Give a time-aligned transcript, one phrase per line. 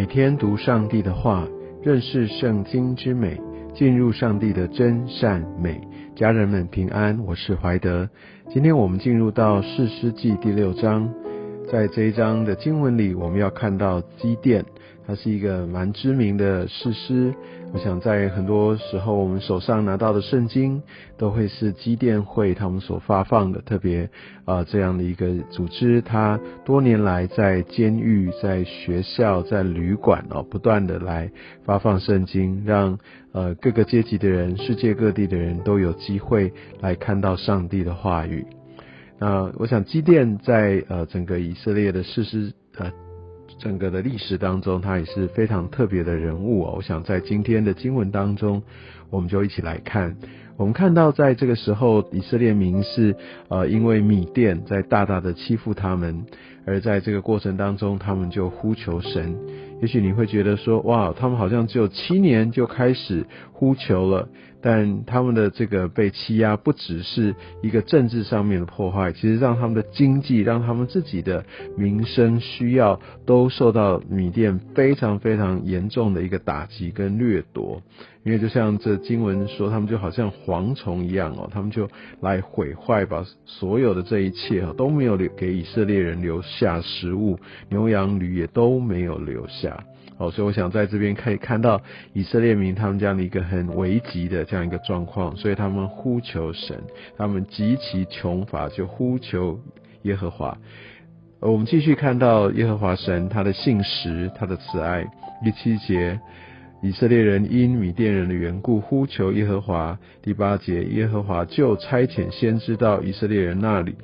[0.00, 1.46] 每天读上帝的话，
[1.82, 3.38] 认识圣经之美，
[3.74, 5.78] 进入上帝的真善美。
[6.16, 8.08] 家人们平安，我是怀德。
[8.48, 11.06] 今天我们进入到士师记第六章，
[11.70, 14.64] 在这一章的经文里，我们要看到基甸。
[15.06, 17.32] 它是一个蛮知名的事诗，
[17.72, 20.82] 我想在很多时候我们手上拿到的圣经
[21.16, 24.08] 都会是基甸会他们所发放的，特别
[24.44, 31.30] 啊这样的一个组织，它多年来在监狱、在学校、在旅馆哦，不断的来
[31.64, 32.98] 发放圣经，让
[33.32, 38.44] 呃各个阶级的人、世界各地的人都有机会来看到上帝的话语。
[39.20, 42.90] 那我想基甸在呃整个以色列的事实呃。
[43.58, 46.74] 整个的历史当中，他也是非常特别的人物哦。
[46.76, 48.62] 我想在今天的经文当中，
[49.10, 50.16] 我们就一起来看。
[50.60, 53.16] 我们看到在这个时候，以色列民是
[53.48, 56.26] 呃因为米甸在大大的欺负他们，
[56.66, 59.34] 而在这个过程当中，他们就呼求神。
[59.80, 64.28] 也许你会觉得说，哇，他们好像只有七年就开始呼求了，
[64.60, 71.42] 但他们的这个被欺压不只是一个政治上面的破坏，其实让他们的经济，让他们自己的
[71.78, 77.80] 民生需要都受到米甸非常非常严重的一个打击跟掠夺。
[78.22, 81.88] 因为就像这经文说，他们就好像蝗虫一样哦，他们就
[82.20, 89.84] 来毁坏，把所有的这一切哦都没有留给以色列人留下食物，牛羊驴也都没有留下
[90.18, 91.80] 哦，所以我想在这边可以看到
[92.12, 96.76] 以色列民他们这样的一个很危急的这样一个状况，所以他们呼求神，
[97.16, 99.60] 他们极其穷乏，就呼求
[100.02, 100.58] 耶和华。
[101.38, 105.06] 我们继续看到耶和华神他的信实，他的慈爱，
[105.44, 106.18] 第七节。
[106.82, 109.98] 以色列人因米甸人的缘故呼求耶和华。
[110.22, 113.94] 第八节，耶和华就差遣先知到以色列人那里，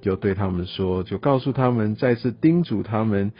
[0.00, 3.32] 就对他们说，就告诉他们，再次叮嘱他们。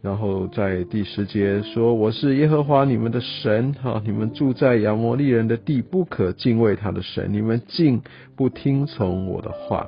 [0.00, 8.02] 然后在第十节说：“我是耶和华你们的神，哈，你们住在亚摩利人的地，不可敬畏他的神，你们竟
[8.34, 9.86] 不听从我的话。”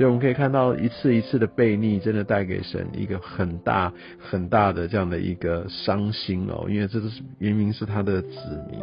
[0.00, 8.38] 所以我们可以看到一次一次的背逆，真的带给神一个很大很大的这样的一个伤心哦，因为这都是明明是他的子
[8.70, 8.80] 民。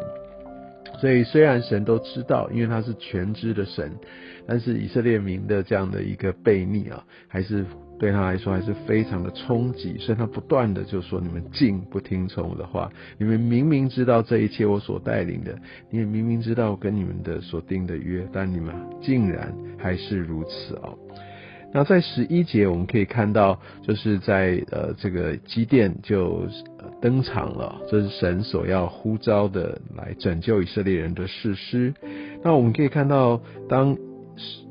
[1.00, 3.92] 所以虽然神都知道，因为他是全知的神，
[4.46, 7.66] 但是以色列民的这样的一个悖逆啊，还是。
[8.00, 15.58] 对他来说还是非常的冲击，所以他不断的就说：“你们竟不听从我的话，你们明明知道这一切我所带领的，
[15.90, 20.98] 你们明明知道我跟你们的所定的约，但你们竟然还是如此哦。”
[21.74, 26.48] 那在十一节我们可以看到，就是在呃这个基甸就
[27.02, 31.94] 登场了，这是神所要呼召的来拯救以色列人的事实。
[32.44, 33.98] 那我们可以看到当。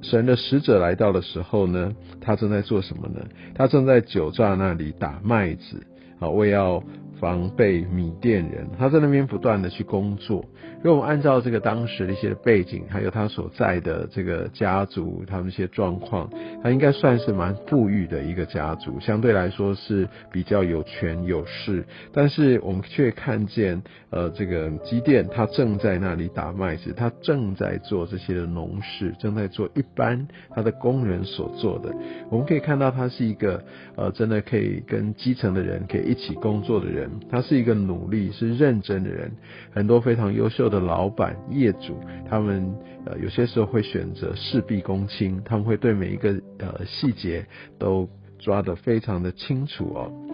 [0.03, 3.21] 神的使者来到的时候呢，他正在做什么呢？
[3.55, 5.87] 他正在酒榨那里打麦子，
[6.19, 6.83] 啊，为要。
[7.21, 10.45] 防备米甸人，他在那边不断的去工作。
[10.83, 16.31] 如果我们按照这个当时的一些背景，还有他所在的这个家族，他们一些状况，
[16.63, 21.85] 他应该算是蛮富裕的一个家族，相对来说是比较有权有势。
[22.13, 31.93] 但是我们却看见，呃，这个基甸他正在那里打麦子，他正在做这些的农事，正在做一般他的工人所做的。
[32.31, 33.65] 我们可以看到，他是一个
[33.97, 37.06] 呃，真的可以跟基层的人可以一起工作的人。
[37.31, 39.31] 他是一个努力、是认真的人，
[39.73, 42.75] 很多非常优秀的老板、业主，他们
[43.05, 47.47] 呃有些时候会选择事必躬亲，他们会对每一个呃细节
[47.79, 48.09] 都
[48.39, 50.26] 抓得非常的清楚哦。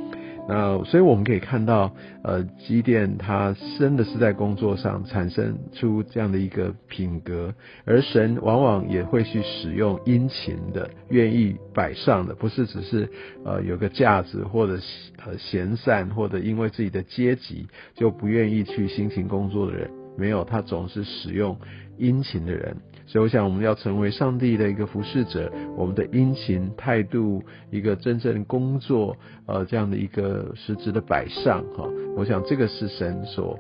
[0.49, 1.95] 那所以我们可以看到，
[2.25, 7.55] 呃，机电它真的是在工作上产生出这样的一个品格，
[7.85, 13.09] 而神往往也会去使用殷勤的、愿意摆上的，不是只是
[13.45, 14.81] 呃有个架子或者
[15.25, 21.57] 呃闲散，或者因为自己的阶级就不愿意去辛勤工作的人，没有，他总是使用
[21.99, 22.77] 殷勤的人。
[23.05, 29.17] 所以我想，我们要成为上帝的一个服侍者，我们的殷勤态度，一个真正工作，
[29.47, 31.87] 呃，这样的一个实质的摆上，哈，
[32.17, 33.59] 我想这个是神所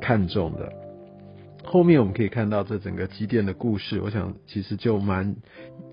[0.00, 0.70] 看重的。
[1.64, 5.34] 后面我们可以看到这整个积淀的故事，我想其实就蛮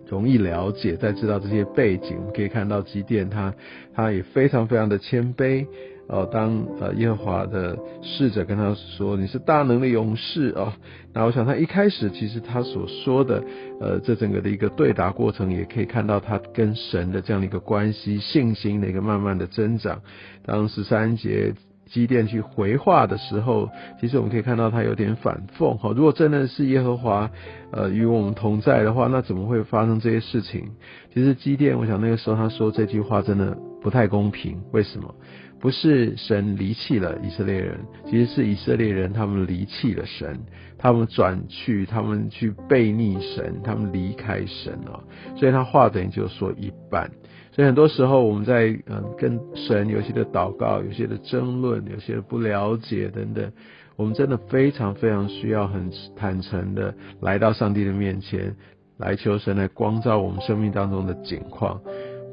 [0.05, 3.55] 容易了解，在知道这些背景，我们可以看到积淀他，
[3.93, 5.65] 他也非常非常的谦卑。
[6.11, 10.73] 哦，当呃耶和华的使者跟他说你是大能的勇士哦，
[11.13, 13.41] 那我想他一开始其实他所说的
[13.79, 20.01] 呃这整个的一个对答过程，也可以看到他跟神的这样的一个关系，信心的一个慢慢的增长。
[20.45, 21.53] 当十三节
[21.89, 23.69] 基甸去回话的时候，
[24.01, 25.93] 其实我们可以看到他有点反讽哈。
[25.95, 27.31] 如果真的是耶和华
[27.71, 30.71] 呃与我们同在的话，那怎么会发生这些事情？
[31.13, 34.61] 其实基甸，我想那个时候他说这句话真的不太公平。
[34.73, 35.15] 为什么？
[35.61, 37.77] 不是神离弃了以色列人，
[38.09, 40.39] 其实是以色列人他们离弃了神，
[40.79, 44.99] 他们转去，他们去背逆神，他们离开神啊。
[45.37, 47.11] 所以他话等于就说一半。
[47.51, 53.51] 所以很多时候我们在嗯跟神有些的祷告，有些的争论，有些的不了解等等，
[53.95, 58.55] 我们真的非常非常需要很坦诚的来到上帝的面前，
[58.97, 61.79] 来求神来光照我们生命当中的景况，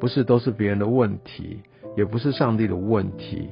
[0.01, 1.59] 不是都是别人的问题。
[1.99, 3.49] 也不是上帝的问题，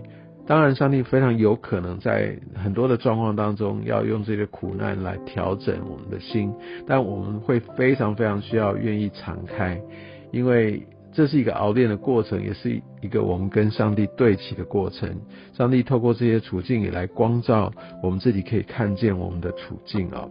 [0.47, 6.55] 当然，上帝非常有可能在很多的状况当中要用这个苦难来调整我们的心，
[6.87, 9.83] 但我们会非常非常需要愿意敞开，
[10.31, 10.81] 因为
[11.13, 15.11] 这是一个熬炼的过程，也是一个我们跟上帝对齐的过程。
[15.53, 20.29] 上帝透过这些处境也来光照我们自己，可以看见我们的处境啊。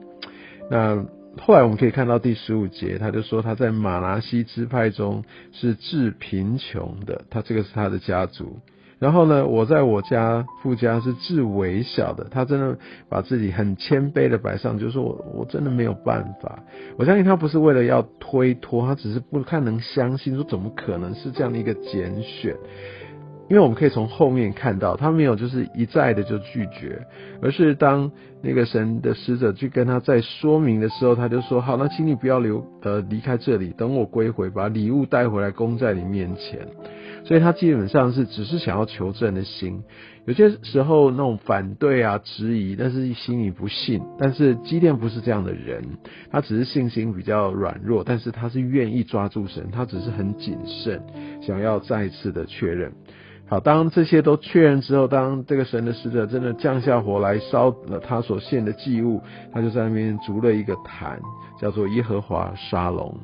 [0.72, 1.06] 那。
[1.42, 8.60] 后来我们可以看到第十五节，他就说他在马拿西支派中是致贫穷的，他这个是他的家族。
[8.98, 12.78] 然后呢，我在我家富家是致微小的，他真的
[13.10, 16.64] 把自己很谦卑的摆上，就是说我我真的没有办法。
[16.98, 22.56] 我相信他不是为了要推脱，他只是不太能相信，说怎么可能是这样的一个拣选。
[23.48, 27.06] 因为我们可以从后面看到，他没有就是一再的就拒绝，
[27.42, 28.12] 而是当
[28.42, 36.68] 那个神的使者去跟他再说明的时候，他就说：“好，那请你不要留呃离开这里，等我归回，把礼物带回来供在你面前。”
[37.24, 39.84] 所以他基本上是只是想要求证的心。
[40.28, 44.02] 有些时候那种反对啊、质疑，但是心里不信。
[44.20, 45.84] 但是基甸不是这样的人，
[46.32, 51.02] 他只是信心比较软弱，但是他是愿意抓住神，他只是很谨慎，
[51.42, 52.92] 想要再次的确认。
[53.48, 59.22] 好，当这些都确认之后，当这个神的使者真的降下火来烧了他所献的祭物，
[59.54, 61.20] 他就在那边筑了一个坛，
[61.62, 63.16] 叫做耶和华沙龙。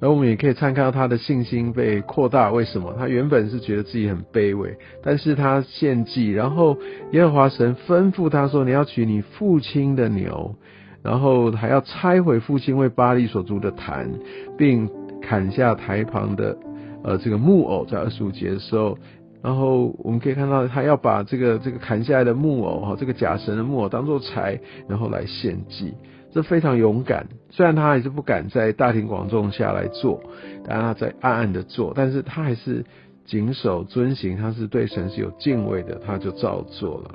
[0.00, 2.52] 而我们也可以参看到他的信心被扩大。
[2.52, 2.94] 为什么？
[2.96, 6.78] 他原本是觉得自己很卑微，但是他献祭，然后
[7.10, 10.54] 耶和华神吩咐他说：“你要取你父亲的牛，
[11.02, 14.08] 然后还要拆毁父亲为巴利所筑的坛，
[14.56, 14.88] 并
[15.20, 16.56] 砍下台旁的
[17.02, 18.96] 呃这个木偶。”在二十五节的时候。
[19.44, 24.58] 然后我们可以看到，他要把这个这个砍下来的木偶哈，这个假神的木偶当做柴，
[24.88, 25.92] 然后来献祭，
[26.32, 27.26] 这非常勇敢。
[27.50, 30.22] 虽然他还是不敢在大庭广众下来做，
[30.66, 32.86] 但他在暗暗的做，但是他还是
[33.26, 37.10] 谨守遵行，他是对神是有敬畏的，他就照做了。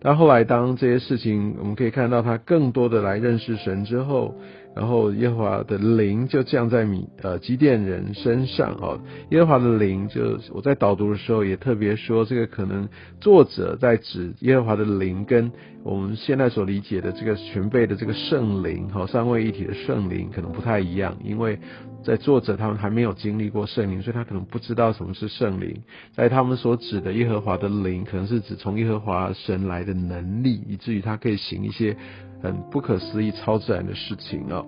[0.00, 4.34] 但后来当这些事情，我们可以看到他更多的来认识神之后。
[4.74, 9.00] 然后耶和华的灵就降在米呃基甸人身上哦，
[9.30, 12.88] 耶和华的灵就我在导读的时候也特别说，这个可能
[13.20, 15.52] 作者在指耶和华的灵跟
[15.84, 21.58] 我们现在所理解的这个全备的这个圣灵哈三位一体的圣灵可能不太一样，因为
[22.02, 25.82] 在作者他们还没有经历过圣灵，所以他可能不知道什么是圣灵。
[26.12, 31.96] 在他们所指的耶和华的灵，可能是指从耶和华神来的能力，以至于他可以行一些。
[32.44, 34.62] 很不可思议、超自然的事情啊！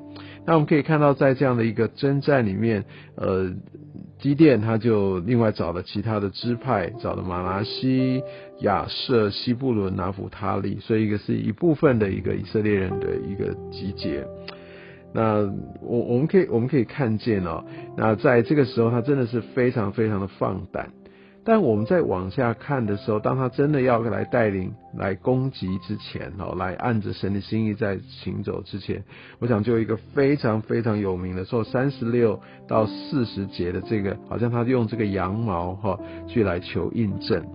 [0.46, 2.87] 那我们可以看到，在这样的一个征战里面，
[3.17, 3.52] 呃，
[4.19, 8.23] 基甸他就另外找了其他的支派，找了马拉西、
[8.61, 14.26] 亚瑟、西布伦、拿弗他利，所以一个是一部分的一个以色列人的一个集结。
[15.12, 15.40] 那
[15.83, 17.62] 我我们可以我们可以看见哦，
[17.95, 20.90] 那在这个时候，他真的是非常非常的放胆。
[21.47, 29.05] 但我们在往下看的时候，当他真的要来带领、来攻击之前，哦，来按着神的心意在行走之前，
[29.38, 37.47] 我想就一个非常非常有名的，说三十六到四十节的这个，好像他用这个羊毛哈去来求印证，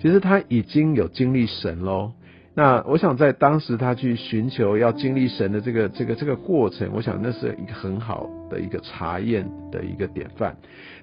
[0.00, 2.12] 其实他已经有经历神喽。
[2.56, 10.56] 那我想在当时他去寻求要经历神的这个这个这个过程，我想那是一个很好的一个查验的一个典范。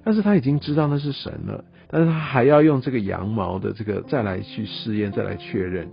[0.03, 1.63] 但是他已经知道那是神了。
[1.89, 5.89] 但是他还要用这个羊毛的这个再来去试验，再来确认。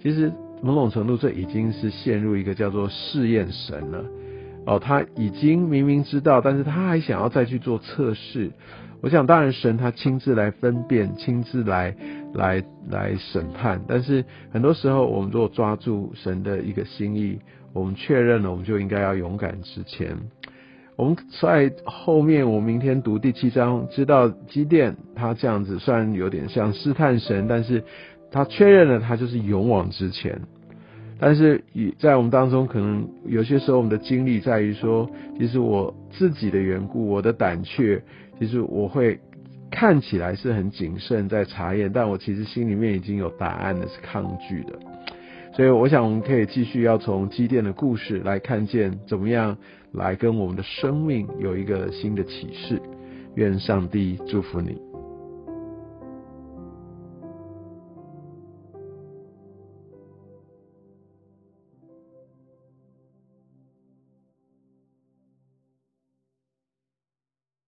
[0.00, 0.32] 其实
[0.62, 4.04] 某种程度，这已经是陷入一个叫做试验神了。
[4.64, 8.52] 哦，他已经明明知道，但是他还想要再去做测试。
[9.00, 11.96] 我想，当然神他亲自来分辨，亲自来
[12.34, 13.80] 来来审判。
[13.86, 17.38] 但是很多时候，我们如果抓住神的一个心意，
[17.72, 20.16] 我们确认了，我们就应该要勇敢直前。
[20.94, 27.82] 我们在后面，我明天读第七章，知道基甸他这样子，虽然有点像试探神，但是
[28.30, 30.40] 他确认了他就是勇往直前。
[31.18, 35.08] 但是以在我们当中，可能有些时候我们的经历在于说，
[35.38, 38.02] 其实我自己的缘故，我的胆怯，
[38.38, 39.18] 其实我会
[39.72, 44.78] 看起来是很谨慎在查验，但我其实心里面已经有答案的，是抗拒的。
[45.56, 49.56] 所以我想，我们可以继续要从基甸的故事来看见，怎么样
[49.92, 52.80] 来跟我们的生命有一个新的启示。
[53.34, 54.91] 愿上帝祝福你。